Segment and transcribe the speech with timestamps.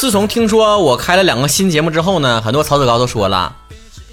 [0.00, 3.54] 自从听说我开了两个新节目之后呢，很多曹子高都说了：“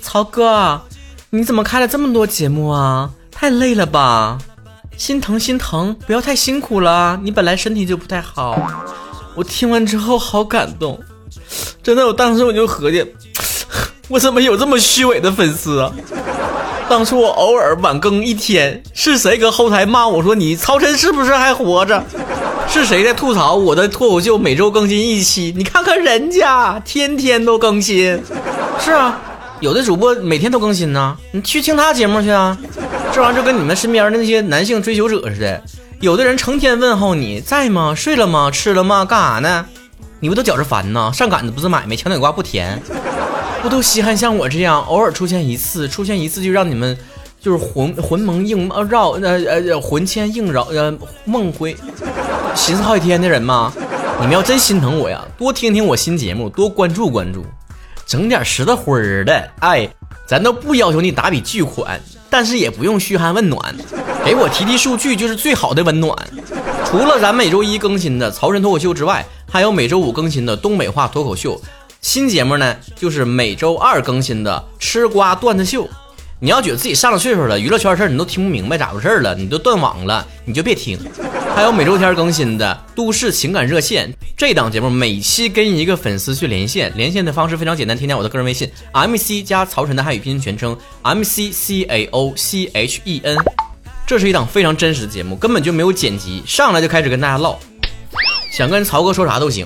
[0.04, 0.82] 曹哥，
[1.30, 3.10] 你怎么开了这么多节目啊？
[3.32, 4.38] 太累了吧？
[4.98, 7.18] 心疼心疼，不要太辛苦了。
[7.24, 8.60] 你本来身体就不太好。”
[9.34, 11.00] 我听完之后好感动，
[11.82, 13.14] 真的，我当时我就合计，
[14.10, 15.90] 我怎么有这么虚伪的粉丝啊？
[16.90, 22.04] 当初我偶尔晚更一天，是谁搁后台骂我说你曹晨是不是还活着？
[22.78, 25.52] 是谁在吐槽我的脱口秀每周更新一期？
[25.58, 28.22] 你看看人家天天都更新，
[28.80, 29.20] 是啊，
[29.62, 31.18] 有的主播每天都更新呢。
[31.32, 32.56] 你去听他节目去啊，
[33.12, 35.64] 这玩意儿就跟你们身边的那些男性追求者似的，
[36.02, 37.96] 有的人成天问候你在吗？
[37.96, 38.52] 睡了吗？
[38.52, 39.04] 吃了吗？
[39.04, 39.66] 干啥呢？
[40.20, 41.12] 你不都觉着烦呢？
[41.12, 42.80] 上赶子不是买卖，墙顶瓜不甜。
[43.64, 46.96] 不都稀罕像我这样，偶尔出现一次，出现一次就让你们
[47.42, 49.32] 就是魂魂蒙硬绕呃
[49.72, 51.76] 呃魂牵硬绕呃梦回，
[52.58, 53.72] 寻思好几天的人吗？
[54.20, 57.46] 你们要真心疼我呀，多听听我新节目，多关注关注，
[58.08, 59.52] 整点实的灰儿的。
[59.60, 59.88] 哎，
[60.28, 63.76] 咱都不要求你打笔巨款，但是也不用嘘寒问暖，
[64.26, 66.18] 给我提提数据就是最好的温暖。
[66.84, 71.62] 除了咱每周一更新的曹晨脱口秀之外，还有每周五更新的东北话脱口秀。
[72.02, 75.88] 新节目呢，就是每周二更新的吃瓜段子秀。
[76.40, 81.00] 你要觉得自己上了岁数了，娱乐圈事儿你都听不明白咋回事儿了，你都断网了，你就别听。
[81.58, 93.38] 还有每周天更新的都市情感热线这档节目，每期跟一个粉丝去连线，连线的方式非常简单，添加我的个人微信 M C 加曹晨的汉语拼音全称 M C C A O C H E N。
[94.06, 97.58] 这是一档非常真实的节目，根本就没有剪辑，上来就开始跟大家唠，
[98.52, 99.66] 想跟曹哥说啥都行。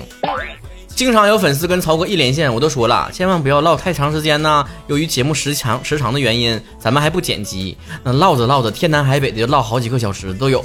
[0.94, 4.64] 经常有粉丝跟曹哥一连线，我都说了，千万不要唠太长时间呢。
[4.86, 10.62] 由于节目时长时长的原因，咱们还不剪辑，那唠着唠着天南海北的就唠好几个小时都有。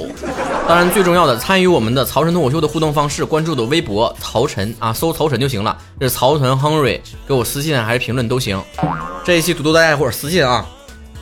[0.67, 5.75] 当然最重要的，参与我们的曹晨脱口秀的互动方式，关注的微博曹晨啊，搜曹晨就行了。
[5.99, 8.61] 这是曹晨亨瑞，给我私信还是评论都行。
[9.23, 10.65] 这一期读读大家伙私信啊。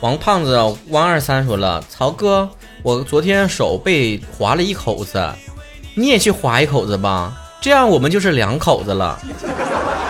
[0.00, 2.46] 王胖子汪二三说了，曹哥，
[2.82, 5.32] 我昨天手被划了一口子，
[5.94, 7.32] 你也去划一口子吧。
[7.60, 9.18] 这样我们就是两口子了。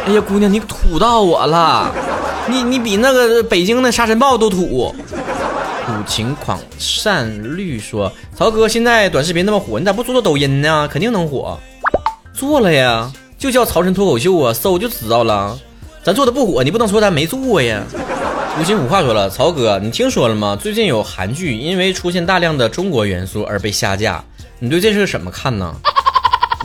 [0.07, 1.91] 哎呀，姑娘，你土到我了，
[2.49, 4.95] 你你比那个北京的沙尘暴都土。
[5.87, 10.89] 苦情狂善绿说：“曹哥，现在短视频那么火，你咋不做做抖音呢？
[10.91, 11.59] 肯定能火。”
[12.35, 15.57] 做了呀，就叫曹晨脱口秀啊，搜就知道了。
[16.03, 17.83] 咱做的不火，你不能说咱没做呀。
[18.61, 20.59] 无心无话说了，曹哥，你听说了吗？
[20.61, 24.23] 最近有韩剧因为出现大量的中国元素而被下架，
[24.59, 25.75] 你对这是什么看呢？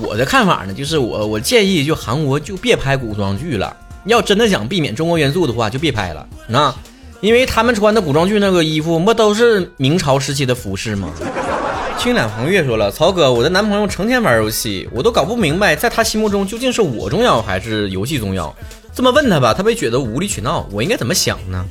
[0.01, 3.75] 我的看法呢，就是我我建议就韩国就别拍古装剧了。
[4.06, 6.28] 要真的想避免中国元素的话，就别拍了。
[6.47, 6.73] 那，
[7.19, 11.09] 因为他们穿的古装剧那个衣服，不都是明朝时期的服饰吗？
[12.00, 18.51] 清凉黄月说了，曹哥，我的男朋友成天玩游戏，我都搞不明白，在他心目中究竟是我重要还是游戏重要？
[18.95, 20.68] 这么问他吧，他会觉得无理取闹。
[20.72, 21.63] 我应该怎么想呢？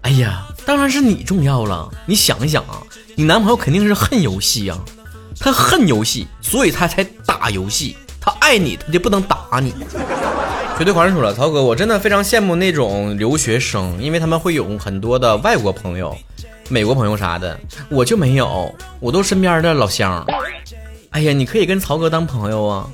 [0.00, 1.90] 哎呀，当然是你重要了。
[2.06, 2.80] 你想一想啊，
[3.16, 4.78] 你男朋友肯定是恨游戏呀。
[5.40, 7.96] 他恨游戏，所以他才打游戏。
[8.20, 9.74] 他爱你，他就不能打你。
[10.76, 16.14] 绝对狂人说了，曹哥，我真的非常羡慕那种留学生，因为他们会有很多的外国朋友、
[16.68, 17.58] 美国朋友啥的，
[17.88, 20.22] 我就没有，我都身边的老乡。
[21.10, 22.86] 哎呀，你可以跟曹哥当朋友啊。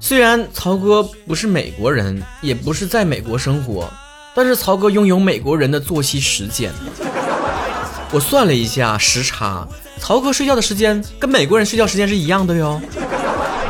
[0.00, 3.90] 虽然曹哥不是美国人，也不是在美国生活，
[4.34, 6.72] 但是曹哥拥有美国人的作息时间。
[8.10, 9.68] 我算了一下时差。
[10.04, 12.78] 曹哥睡觉的时间跟美国人睡觉时间是一样的哟。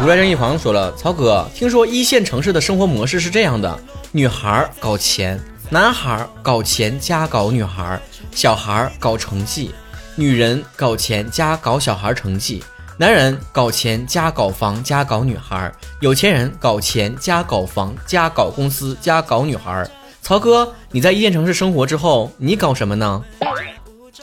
[0.00, 3.78] 如来正义皇说了，曹哥，听说一线城市的生活模式是这样的：
[4.10, 5.40] 女孩搞钱，
[5.70, 8.00] 男孩搞钱加搞女孩，
[8.32, 9.70] 小孩搞成绩，
[10.16, 12.64] 女人搞钱加搞小孩成绩，
[12.98, 15.70] 男人搞钱加搞房加搞女孩，
[16.00, 19.88] 有钱人搞钱加搞房加搞公司加搞女孩。
[20.20, 23.22] 曹哥，你在一线城市生活之后，你搞什么呢？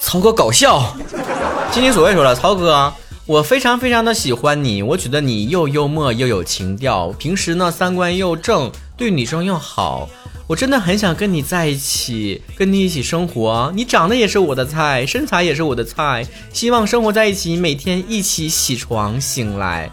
[0.02, 0.94] 曹哥搞笑。
[1.72, 2.94] 津津所谓说了，曹哥，
[3.26, 10.10] 我非常非常的喜欢你，我觉得你又幽默又有情调，平时呢三观又正，对女生又好，
[10.48, 13.72] 我真的很想跟你在一起，跟你一起生活。
[13.74, 19.90] 你长得也是我的菜，身材也是我的菜，希望生活在一起，每天一起起床醒来。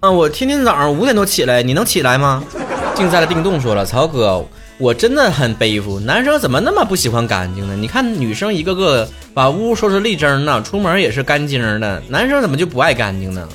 [0.00, 2.44] 嗯，我天天早上五点多起来，你能起来吗？
[2.94, 4.44] 静在了定动说了，曹哥。
[4.78, 7.74] 我真的很背负，男生怎么那么不喜欢干净呢？
[7.74, 13.48] 你看女生一个个把屋收拾立正呢，出门也是干净的，男生怎么就不爱干净呢？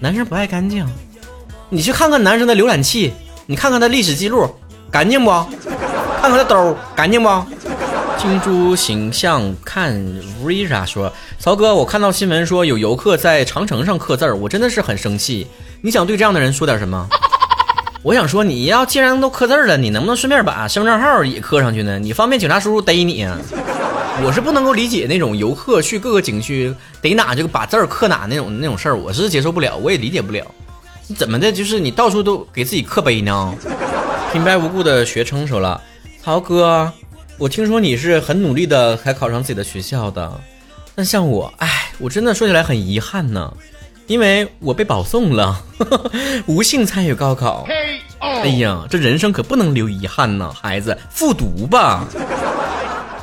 [0.00, 0.84] 男生不爱干净，
[1.70, 3.12] 你去看看男生的浏览器，
[3.46, 4.48] 你看看他历史记录，
[4.90, 5.30] 干净不？
[6.20, 7.28] 看看他兜，干净不？
[8.18, 9.94] 金猪形象看
[10.42, 15.46] Vira 说，曹哥，我看到新闻说有游客在长城上刻字儿，我真的是很生气。
[15.80, 17.08] 你想对这样的人说点什么？
[18.04, 21.98] 我想说，你要既然都刻字了，你能不能顺便把身份证号也刻上去呢？
[21.98, 23.38] 你方便警察叔叔逮你啊？
[24.22, 30.44] 我是不能够理解那种游客去各个景区逮哪就把字儿刻哪那种那种事儿，我是接受不了，我也理解不了。
[31.16, 31.50] 怎么的？
[31.50, 33.54] 就是你到处都给自己刻碑呢？
[34.34, 35.80] 平白无故的学成熟了，
[36.22, 36.92] 曹哥，
[37.38, 40.30] 我听说你是很努力的才考上自己的学校的，
[40.94, 43.52] 但像我，哎，我真的说起来很遗憾呢，
[44.06, 45.62] 因为我被保送了，
[46.46, 47.66] 无幸参与高考。
[48.24, 52.06] 哎呀，这人生可不能留遗憾呢，孩子，复读吧。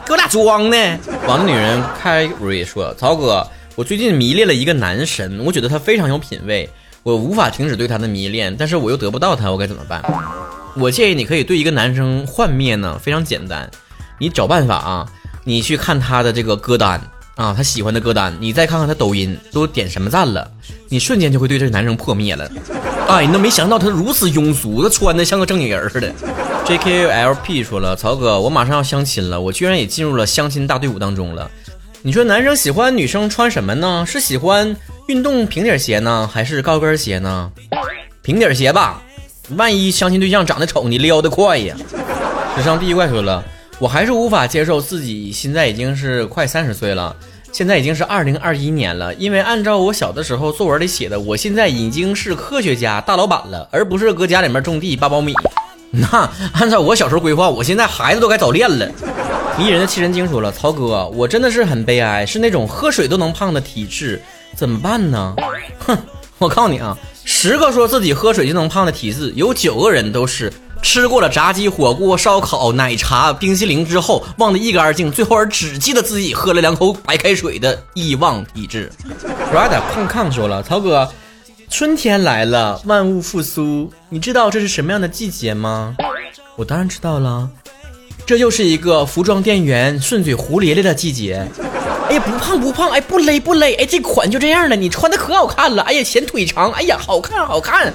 [0.06, 1.00] 给我俩装呢！
[1.27, 3.45] 王的女人开瑞说：“曹哥，
[3.75, 6.69] 我最近迷恋了一个男神，我觉得他非常有品位，
[7.01, 10.03] 我无法停止对他的迷恋，但是我又得不到他，我该怎么办？
[10.75, 13.69] 我建议你可以对一个男生幻灭呢，非常简单，
[14.19, 15.07] 你找办法啊，
[15.44, 17.00] 你去看他的这个歌单
[17.36, 20.50] 啊，他喜欢的歌单，你再看看他抖音都点什么赞了，
[20.89, 22.50] 你瞬间就会对这个男生破灭了。
[23.12, 26.10] 哎，你都没想到他如此庸俗，他穿的像个正经人似的。”
[26.66, 31.52] JKLP 说了，曹哥，我马上要相亲了，我居然也进入了相亲大队伍当中了。
[32.02, 34.06] 你说男生喜欢女生穿什么呢？
[34.08, 34.74] 是喜欢
[35.08, 37.52] 运动平底鞋呢，还是高跟鞋呢？
[38.22, 39.02] 平底鞋吧，
[39.57, 41.75] 万一相亲对象长得丑，你撩得快呀。
[42.56, 43.44] 史上第一怪说了，
[43.78, 47.14] 我还是无法接受自己现在已经是快三十岁了，
[47.51, 55.33] 现在已经是二零二一年了，因为按照我小的时候作文里写的，我现在已经是科学家大老板了，而不是搁家里面种地扒苞米。
[55.92, 56.07] 那
[56.53, 58.89] 按照我小时候规划，我现在孩子都该早恋了。
[59.57, 64.21] 迷人的七神经说了：“曹哥，我真的是很悲哀，是那种喝水都能胖的体质，
[64.56, 65.36] 怎么办呢？”
[65.86, 65.97] 哼，
[66.38, 70.51] 我告诉你啊，十个说自己喝水就能胖的体质，有九个人都是
[70.81, 78.92] 吃过了炸鸡、火锅、烧烤、奶茶、冰淇淋之后忘得一干二净，最后而只记得自己喝了两口白开水的遗忘体质。
[79.54, 81.10] Rada 胖胖说了：“曹哥。”
[81.69, 83.89] 春天来了，万物复苏。
[84.10, 85.95] 你知道这是什么样的季节吗？
[86.57, 87.50] 我当然知道了，
[88.25, 91.48] 这又是一个服装店员顺嘴胡咧咧的季节。
[92.10, 95.81] 哎呀，不胖不胖，哎，不勒不勒，哎，这款就这样了，你穿的可好看了。
[95.83, 97.94] 哎呀，显腿长，哎呀，好看好看。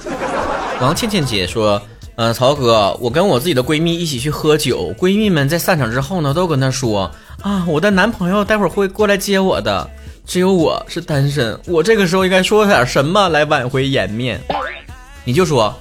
[0.80, 1.80] 王倩倩姐说，
[2.16, 7.10] 嗯，曹哥，我跟我自己的闺蜜一起去喝酒，闺蜜们在散场之后呢，都跟她说
[7.42, 9.88] 啊，我的男朋友待会儿会过来接我的。
[10.24, 14.40] 只有我是单身，我这个时候应该说点什么来挽回颜面？
[15.24, 15.72] 你就说，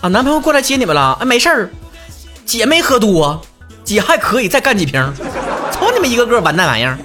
[0.00, 1.70] 啊，男朋友过来接你们了，哎，没事儿，
[2.44, 3.40] 姐没喝多，
[3.82, 5.02] 姐还可以再干几瓶。
[5.72, 6.96] 瞅你们一个个完蛋玩意儿。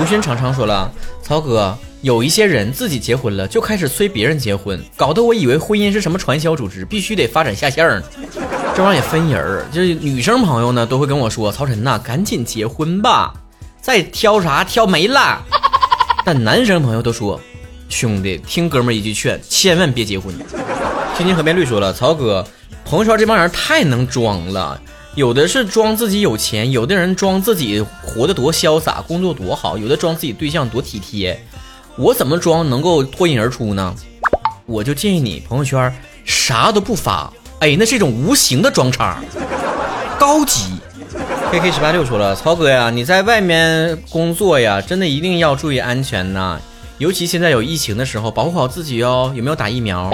[0.00, 0.88] 吴轩常常说了，
[1.22, 8.02] 曹哥，有一些人自己结婚了就开始催别人结婚，搞得我以为婚姻是什么传销组织，必须得发展下线呢。
[8.74, 13.32] 这玩意儿也分人儿，就是女生朋友呢都会跟我说，曹晨呐，赶紧结婚吧，
[13.80, 15.40] 再挑啥挑没了。
[16.26, 17.40] 但男生朋友都说
[17.88, 20.34] ：“兄弟，听哥们儿一句劝，千万别结婚。”
[21.16, 22.44] 天津河边绿说了：“曹哥，
[22.84, 24.80] 朋友圈这帮人太能装了，
[25.14, 31.40] 有的是装自己有钱，有的人装自己活得多潇洒，工作多好，有的装自己对象多体贴。
[31.96, 33.94] 我怎么装能够脱颖而出呢？
[34.66, 35.92] 我就建议你朋友圈
[36.24, 37.30] 啥都不发，
[37.60, 39.18] 哎，那是一种无形的装叉，
[40.18, 40.74] 高级。”
[41.52, 46.58] K K 十八六说了，曹哥呀，你在外面工作呀，真的一定要注意安全呐，
[46.96, 49.30] 尤其现在有疫情的时候，保护好自己哦。
[49.36, 50.10] 有没有打疫苗？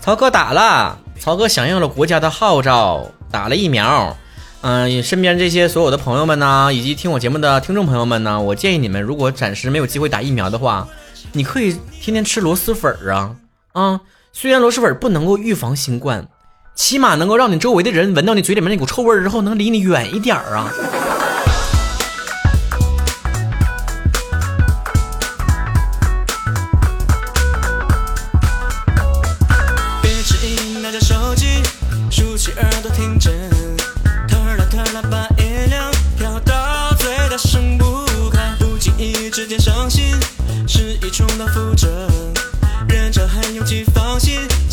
[0.00, 4.14] 曹哥打了，曹哥响应了国家的号召，打了疫苗。
[4.60, 10.86] 嗯，身边这些所有的朋友们呢，以及听我节目的听众朋友们呢，我建议你们，如果暂时没有机会打疫苗的话，
[11.36, 13.36] 你可以天天吃螺蛳粉儿啊
[13.72, 14.00] 啊！
[14.32, 16.26] 虽然螺蛳粉不能够预防新冠。
[16.74, 20.70] 起码能够让你周围的人闻到你嘴里面那股臭味儿之后，能离你远一点儿啊。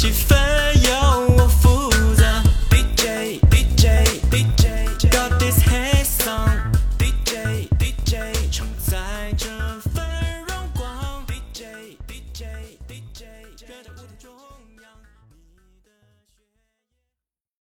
[0.04, 0.53] 几分